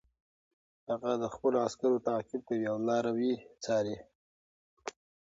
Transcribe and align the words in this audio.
هغه 0.89 1.11
د 1.23 1.25
خپلو 1.33 1.57
عسکرو 1.67 2.03
تعقیب 2.07 2.41
کوي 2.49 2.65
او 2.71 2.77
لاروي 2.87 3.33
څاري. 3.63 3.97